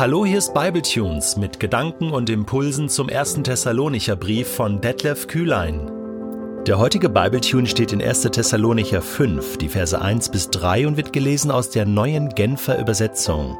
[0.00, 5.90] Hallo, hier ist Bibletunes mit Gedanken und Impulsen zum ersten Thessalonicher Brief von Detlef Kühlein.
[6.66, 8.22] Der heutige Bibletune steht in 1.
[8.22, 13.58] Thessalonicher 5, die Verse 1 bis 3 und wird gelesen aus der neuen Genfer Übersetzung.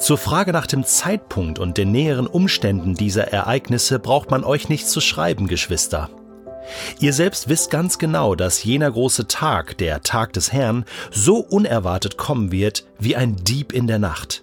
[0.00, 4.88] Zur Frage nach dem Zeitpunkt und den näheren Umständen dieser Ereignisse braucht man euch nicht
[4.88, 6.10] zu schreiben, Geschwister.
[6.98, 12.16] Ihr selbst wisst ganz genau, dass jener große Tag, der Tag des Herrn, so unerwartet
[12.16, 14.42] kommen wird wie ein Dieb in der Nacht.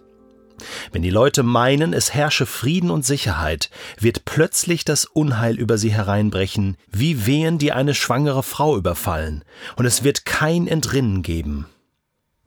[0.91, 5.91] Wenn die Leute meinen, es herrsche Frieden und Sicherheit, wird plötzlich das Unheil über sie
[5.91, 9.43] hereinbrechen, wie Wehen, die eine schwangere Frau überfallen,
[9.75, 11.67] und es wird kein Entrinnen geben.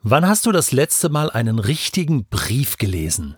[0.03, 3.37] Wann hast du das letzte Mal einen richtigen Brief gelesen?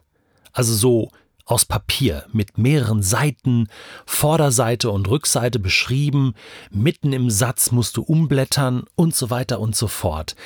[0.53, 1.11] Also so
[1.49, 3.69] aus Papier mit mehreren Seiten,
[4.05, 6.35] Vorderseite und Rückseite beschrieben,
[6.71, 10.37] mitten im Satz musst du umblättern und so weiter und so fort.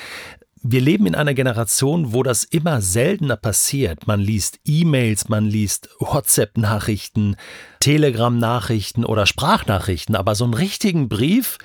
[0.64, 4.06] Wir leben in einer Generation, wo das immer seltener passiert.
[4.06, 7.34] Man liest E-Mails, man liest WhatsApp-Nachrichten,
[7.80, 11.58] Telegram-Nachrichten oder Sprachnachrichten, aber so einen richtigen Brief,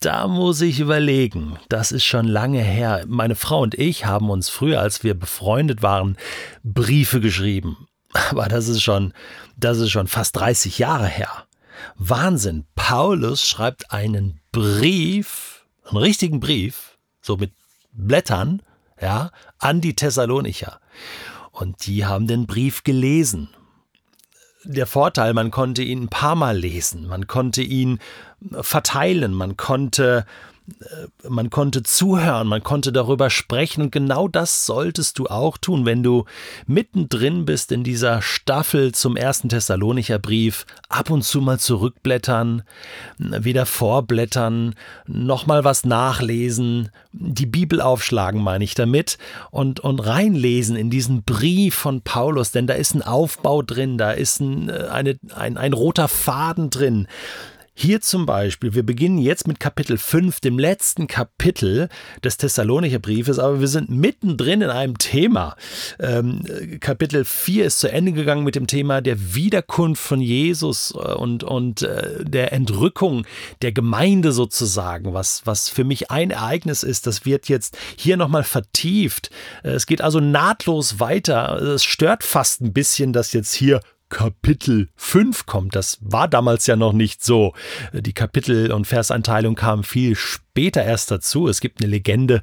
[0.00, 1.56] da muss ich überlegen.
[1.70, 3.04] Das ist schon lange her.
[3.08, 6.18] Meine Frau und ich haben uns früher, als wir befreundet waren,
[6.62, 7.88] Briefe geschrieben.
[8.12, 9.14] Aber das ist schon,
[9.56, 11.46] das ist schon fast 30 Jahre her.
[11.96, 12.66] Wahnsinn.
[12.74, 17.52] Paulus schreibt einen Brief, einen richtigen Brief, so mit
[17.92, 18.62] Blättern,
[19.00, 20.80] ja, an die Thessalonicher.
[21.50, 23.48] Und die haben den Brief gelesen.
[24.64, 27.98] Der Vorteil, man konnte ihn ein paar Mal lesen, man konnte ihn
[28.60, 30.24] verteilen, man konnte
[31.28, 36.02] man konnte zuhören, man konnte darüber sprechen und genau das solltest du auch tun, wenn
[36.02, 36.24] du
[36.66, 42.62] mittendrin bist in dieser Staffel zum ersten Thessalonicher Brief, ab und zu mal zurückblättern,
[43.18, 44.74] wieder vorblättern,
[45.06, 49.18] nochmal was nachlesen, die Bibel aufschlagen, meine ich damit,
[49.50, 54.12] und, und reinlesen in diesen Brief von Paulus, denn da ist ein Aufbau drin, da
[54.12, 57.08] ist ein, äh, eine, ein, ein roter Faden drin.
[57.74, 61.88] Hier zum Beispiel, wir beginnen jetzt mit Kapitel 5, dem letzten Kapitel
[62.22, 65.56] des Thessalonicher Briefes, aber wir sind mittendrin in einem Thema.
[65.98, 66.42] Ähm,
[66.80, 71.44] Kapitel 4 ist zu Ende gegangen mit dem Thema der Wiederkunft von Jesus äh, und,
[71.44, 73.26] und äh, der Entrückung
[73.62, 77.06] der Gemeinde sozusagen, was, was für mich ein Ereignis ist.
[77.06, 79.30] Das wird jetzt hier nochmal vertieft.
[79.64, 81.56] Äh, es geht also nahtlos weiter.
[81.56, 83.80] Es stört fast ein bisschen, dass jetzt hier
[84.12, 85.74] Kapitel 5 kommt.
[85.74, 87.54] Das war damals ja noch nicht so.
[87.94, 91.48] Die Kapitel- und Verseinteilung kam viel später später erst dazu.
[91.48, 92.42] Es gibt eine Legende,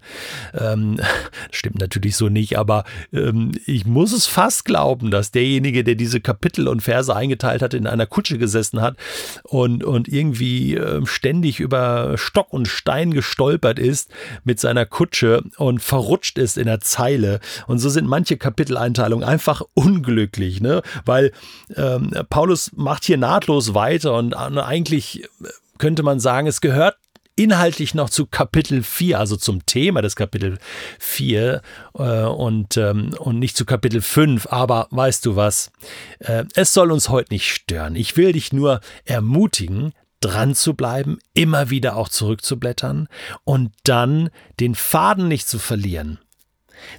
[0.59, 0.99] ähm,
[1.51, 2.83] stimmt natürlich so nicht, aber
[3.13, 7.75] ähm, ich muss es fast glauben, dass derjenige, der diese Kapitel und Verse eingeteilt hat,
[7.75, 8.97] in einer Kutsche gesessen hat
[9.43, 14.09] und, und irgendwie äh, ständig über Stock und Stein gestolpert ist
[14.43, 17.39] mit seiner Kutsche und verrutscht ist in der Zeile.
[17.67, 20.81] Und so sind manche Kapiteleinteilungen einfach unglücklich, ne?
[21.05, 21.31] weil
[21.75, 25.29] ähm, Paulus macht hier nahtlos weiter und äh, eigentlich
[25.77, 26.97] könnte man sagen, es gehört
[27.39, 30.59] inhaltlich noch zu Kapitel 4, also zum Thema des Kapitel
[30.99, 31.61] 4
[31.97, 34.47] äh, und, ähm, und nicht zu Kapitel 5.
[34.47, 35.71] Aber weißt du was?
[36.19, 37.95] Äh, es soll uns heute nicht stören.
[37.95, 43.07] Ich will dich nur ermutigen, dran zu bleiben, immer wieder auch zurückzublättern
[43.45, 44.29] und dann
[44.59, 46.19] den Faden nicht zu verlieren.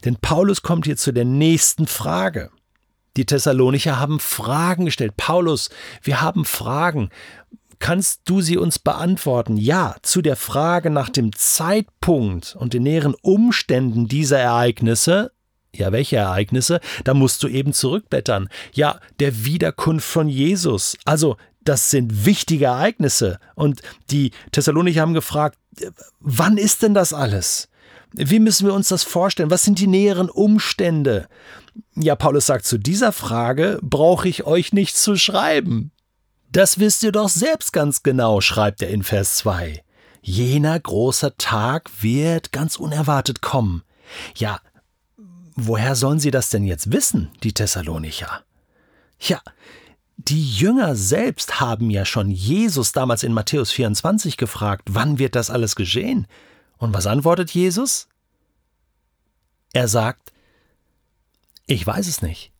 [0.07, 2.51] Denn Paulus kommt hier zu der nächsten Frage.
[3.19, 5.17] Die Thessalonicher haben Fragen gestellt.
[5.19, 5.69] Paulus,
[6.03, 7.11] wir haben Fragen.
[7.81, 9.57] Kannst du sie uns beantworten?
[9.57, 15.33] Ja, zu der Frage nach dem Zeitpunkt und den näheren Umständen dieser Ereignisse
[15.73, 16.81] ja, welche Ereignisse?
[17.05, 18.49] Da musst du eben zurückblättern.
[18.73, 20.97] Ja, der Wiederkunft von Jesus.
[21.05, 23.39] Also, das sind wichtige Ereignisse.
[23.55, 23.81] Und
[24.11, 25.59] die Thessalonicher haben gefragt,
[26.19, 27.69] wann ist denn das alles?
[28.13, 29.51] Wie müssen wir uns das vorstellen?
[29.51, 31.29] Was sind die näheren Umstände?
[31.95, 35.93] Ja, Paulus sagt, zu dieser Frage brauche ich euch nichts zu schreiben.
[36.53, 39.85] Das wisst ihr doch selbst ganz genau, schreibt er in Vers 2.
[40.21, 43.85] Jener großer Tag wird ganz unerwartet kommen.
[44.35, 44.61] Ja,
[45.55, 48.43] woher sollen sie das denn jetzt wissen, die Thessalonicher?
[49.21, 49.41] Ja,
[50.17, 55.51] die Jünger selbst haben ja schon Jesus damals in Matthäus 24 gefragt, wann wird das
[55.51, 56.27] alles geschehen?
[56.79, 58.09] Und was antwortet Jesus?
[59.73, 60.33] Er sagt,
[61.67, 62.53] ich weiß es nicht.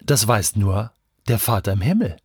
[0.00, 0.92] Das weiß nur
[1.26, 2.16] der Vater im Himmel.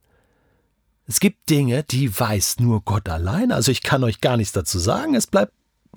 [1.11, 3.51] Es gibt Dinge, die weiß nur Gott allein.
[3.51, 5.13] Also ich kann euch gar nichts dazu sagen.
[5.13, 5.51] Es bleibt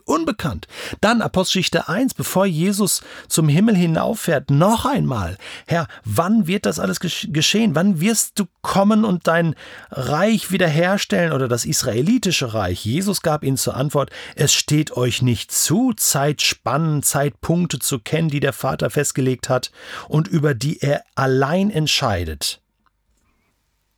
[0.06, 0.66] unbekannt.
[1.00, 5.38] Dann Apostelgeschichte 1, bevor Jesus zum Himmel hinauffährt, noch einmal.
[5.68, 7.76] Herr, wann wird das alles geschehen?
[7.76, 9.54] Wann wirst du kommen und dein
[9.92, 12.84] Reich wiederherstellen oder das israelitische Reich?
[12.84, 18.40] Jesus gab ihnen zur Antwort, es steht euch nicht zu, Zeitspannen, Zeitpunkte zu kennen, die
[18.40, 19.70] der Vater festgelegt hat
[20.08, 22.63] und über die er allein entscheidet.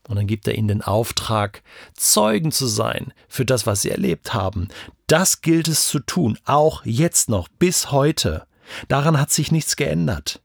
[0.09, 1.63] Und dann gibt er ihnen den Auftrag,
[1.95, 4.69] Zeugen zu sein für das, was sie erlebt haben.
[5.07, 8.47] Das gilt es zu tun, auch jetzt noch, bis heute.
[8.89, 10.41] Daran hat sich nichts geändert.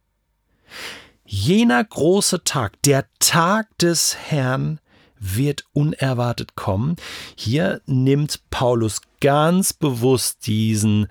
[1.26, 4.80] Jener große Tag, der Tag des Herrn,
[5.18, 6.96] wird unerwartet kommen.
[7.36, 11.08] Hier nimmt Paulus ganz bewusst diesen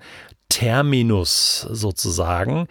[0.49, 2.67] Terminus sozusagen,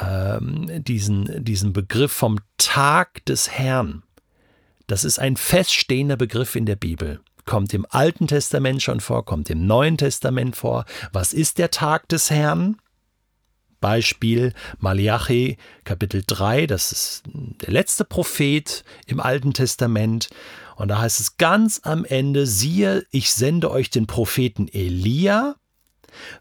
[0.00, 4.02] ähm, diesen, diesen Begriff vom Tag des Herrn.
[4.90, 7.20] Das ist ein feststehender Begriff in der Bibel.
[7.44, 10.84] Kommt im Alten Testament schon vor, kommt im Neuen Testament vor.
[11.12, 12.76] Was ist der Tag des Herrn?
[13.78, 20.28] Beispiel Malachi Kapitel 3, das ist der letzte Prophet im Alten Testament.
[20.74, 25.54] Und da heißt es ganz am Ende, siehe, ich sende euch den Propheten Elia,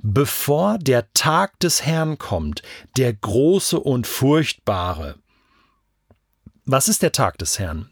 [0.02, 2.64] bevor der Tag des Herrn kommt,
[2.98, 5.20] der große und furchtbare.
[6.66, 7.92] Was ist der Tag des Herrn?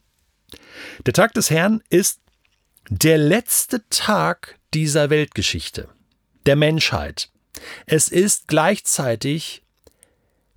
[1.05, 2.19] Der Tag des Herrn ist
[2.89, 5.89] der letzte Tag dieser Weltgeschichte,
[6.45, 7.29] der Menschheit.
[7.85, 9.63] Es ist gleichzeitig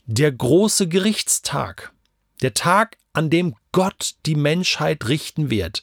[0.06, 1.92] der große Gerichtstag,
[2.42, 5.82] der Tag, an dem Gott die Menschheit richten wird.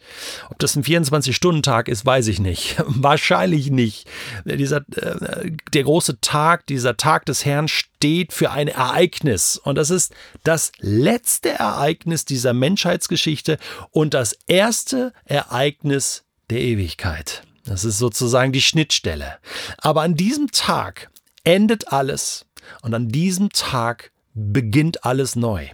[0.50, 2.76] Ob das ein 24-Stunden-Tag ist, weiß ich nicht.
[2.86, 4.08] Wahrscheinlich nicht.
[4.46, 9.58] Dieser, äh, der große Tag, dieser Tag des Herrn steht für ein Ereignis.
[9.58, 10.14] Und das ist
[10.44, 13.58] das letzte Ereignis dieser Menschheitsgeschichte
[13.92, 17.44] und das erste Ereignis der Ewigkeit.
[17.66, 19.38] Das ist sozusagen die Schnittstelle.
[19.78, 21.10] Aber an diesem Tag
[21.44, 22.46] endet alles
[22.82, 25.70] und an diesem Tag beginnt alles neu.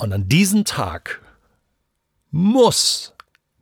[0.00, 1.20] Und an diesem Tag
[2.30, 3.12] muss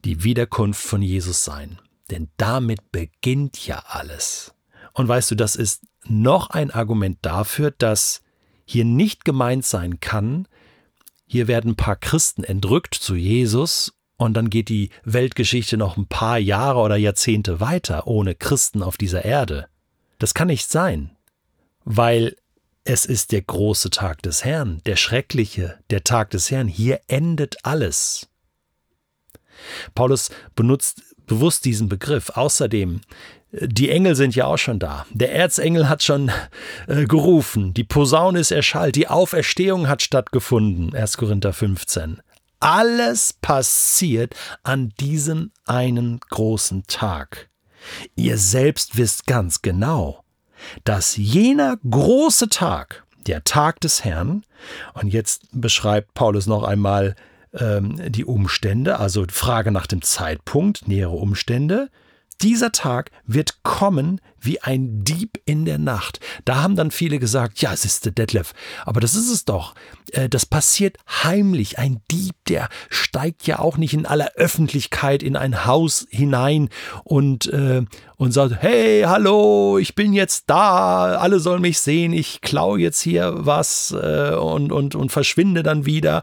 [0.05, 1.81] die Wiederkunft von Jesus sein.
[2.11, 4.55] Denn damit beginnt ja alles.
[4.93, 8.23] Und weißt du, das ist noch ein Argument dafür, dass
[8.65, 10.47] hier nicht gemeint sein kann,
[11.27, 16.07] hier werden ein paar Christen entrückt zu Jesus und dann geht die Weltgeschichte noch ein
[16.07, 19.67] paar Jahre oder Jahrzehnte weiter ohne Christen auf dieser Erde.
[20.19, 21.11] Das kann nicht sein,
[21.85, 22.37] weil
[22.89, 26.69] es ist der große Tag des Herrn, der schreckliche, der Tag des Herrn.
[26.69, 28.29] Hier endet alles.
[29.95, 32.31] Paulus benutzt bewusst diesen Begriff.
[32.31, 33.03] Außerdem,
[33.53, 35.05] die Engel sind ja auch schon da.
[35.11, 36.33] Der Erzengel hat schon
[36.87, 37.75] äh, gerufen.
[37.75, 38.97] Die Posaune ist erschallt.
[38.97, 40.95] Die Auferstehung hat stattgefunden.
[40.95, 41.19] 1.
[41.19, 42.23] Korinther 15.
[42.59, 47.51] Alles passiert an diesem einen großen Tag.
[48.17, 50.25] Ihr selbst wisst ganz genau,
[50.85, 54.45] dass jener große Tag, der Tag des Herrn,
[54.95, 57.15] und jetzt beschreibt Paulus noch einmal
[57.55, 61.91] ähm, die Umstände, also Frage nach dem Zeitpunkt, nähere Umstände,
[62.41, 66.21] dieser Tag wird kommen wie ein Dieb in der Nacht.
[66.45, 68.55] Da haben dann viele gesagt, ja, es ist der Detlef.
[68.85, 69.75] Aber das ist es doch.
[70.13, 71.79] Äh, das passiert heimlich.
[71.79, 76.69] Ein Dieb, der steigt ja auch nicht in aller Öffentlichkeit in ein Haus hinein
[77.05, 77.83] und, äh,
[78.17, 83.01] und sagt, hey, hallo, ich bin jetzt da, alle sollen mich sehen, ich klaue jetzt
[83.01, 86.23] hier was äh, und, und, und verschwinde dann wieder.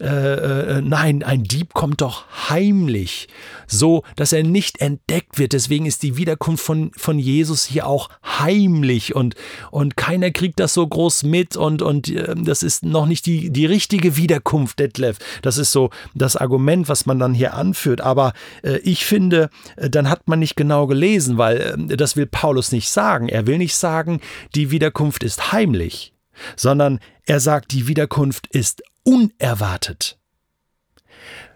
[0.00, 3.28] Äh, äh, nein, ein Dieb kommt doch heimlich,
[3.66, 5.52] so dass er nicht entdeckt wird.
[5.52, 9.36] Deswegen ist die Wiederkunft von, von Jesus hier auch heimlich und,
[9.70, 13.50] und keiner kriegt das so groß mit und, und äh, das ist noch nicht die,
[13.50, 15.18] die richtige Wiederkunft, Detlef.
[15.42, 18.00] Das ist so das Argument, was man dann hier anführt.
[18.00, 18.32] Aber
[18.62, 22.72] äh, ich finde, äh, dann hat man nicht genau gelesen, weil äh, das will Paulus
[22.72, 23.28] nicht sagen.
[23.28, 24.20] Er will nicht sagen,
[24.54, 26.14] die Wiederkunft ist heimlich
[26.56, 30.18] sondern er sagt, die Wiederkunft ist unerwartet.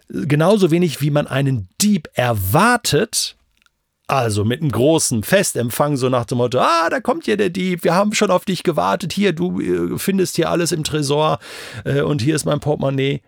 [0.08, 3.36] Genauso wenig wie man einen Dieb erwartet,
[4.06, 7.84] also mit einem großen Festempfang, so nach dem Motto, ah, da kommt ja der Dieb,
[7.84, 11.38] wir haben schon auf dich gewartet, hier, du äh, findest hier alles im Tresor
[11.84, 13.20] äh, und hier ist mein Portemonnaie.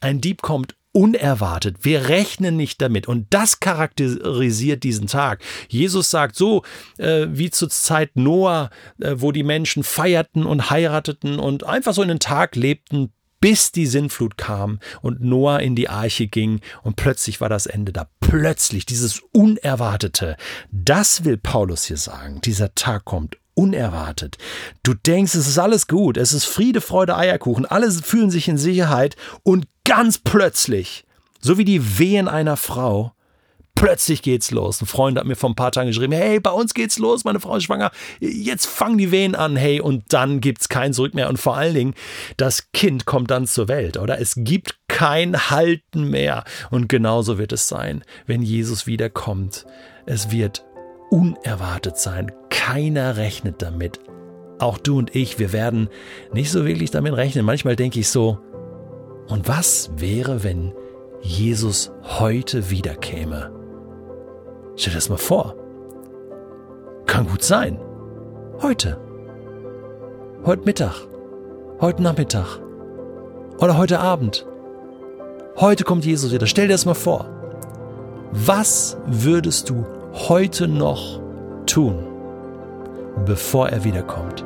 [0.00, 1.78] Ein Dieb kommt unerwartet.
[1.82, 3.06] Wir rechnen nicht damit.
[3.08, 5.40] Und das charakterisiert diesen Tag.
[5.68, 6.62] Jesus sagt so,
[6.98, 8.70] äh, wie zur Zeit Noah,
[9.00, 13.72] äh, wo die Menschen feierten und heirateten und einfach so in den Tag lebten, bis
[13.72, 18.08] die Sintflut kam und Noah in die Arche ging und plötzlich war das Ende da.
[18.20, 20.36] Plötzlich, dieses Unerwartete.
[20.70, 22.40] Das will Paulus hier sagen.
[22.42, 24.38] Dieser Tag kommt unerwartet.
[24.82, 28.56] Du denkst, es ist alles gut, es ist Friede, Freude, Eierkuchen, alle fühlen sich in
[28.56, 31.04] Sicherheit und ganz plötzlich,
[31.40, 33.12] so wie die Wehen einer Frau,
[33.80, 34.82] Plötzlich geht's los.
[34.82, 37.40] Ein Freund hat mir vor ein paar Tagen geschrieben, hey, bei uns geht's los, meine
[37.40, 41.30] Frau ist schwanger, jetzt fangen die Wehen an, hey, und dann gibt's kein Zurück mehr.
[41.30, 41.94] Und vor allen Dingen,
[42.36, 44.20] das Kind kommt dann zur Welt, oder?
[44.20, 46.44] Es gibt kein Halten mehr.
[46.70, 49.64] Und genauso wird es sein, wenn Jesus wiederkommt.
[50.04, 50.62] Es wird
[51.10, 52.32] unerwartet sein.
[52.48, 54.00] Keiner rechnet damit.
[54.58, 55.88] Auch du und ich, wir werden
[56.32, 57.44] nicht so wirklich damit rechnen.
[57.44, 58.38] Manchmal denke ich so,
[59.28, 60.72] und was wäre, wenn
[61.20, 63.52] Jesus heute wiederkäme?
[64.76, 65.54] Stell dir das mal vor.
[67.06, 67.78] Kann gut sein.
[68.60, 68.98] Heute.
[70.44, 70.94] Heute Mittag.
[71.80, 72.60] Heute Nachmittag.
[73.58, 74.46] Oder heute Abend.
[75.56, 76.46] Heute kommt Jesus wieder.
[76.46, 77.28] Stell dir das mal vor.
[78.32, 81.20] Was würdest du heute noch
[81.66, 82.06] tun,
[83.24, 84.44] bevor er wiederkommt?